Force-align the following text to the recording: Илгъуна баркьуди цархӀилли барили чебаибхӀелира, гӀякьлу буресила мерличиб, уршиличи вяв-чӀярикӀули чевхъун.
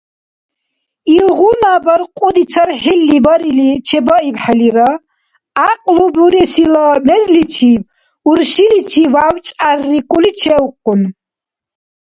Илгъуна 1.17 1.73
баркьуди 1.85 2.43
цархӀилли 2.51 3.17
барили 3.25 3.69
чебаибхӀелира, 3.87 4.89
гӀякьлу 5.55 6.05
буресила 6.15 6.87
мерличиб, 7.07 7.81
уршиличи 8.29 9.03
вяв-чӀярикӀули 9.13 10.31
чевхъун. 10.39 11.01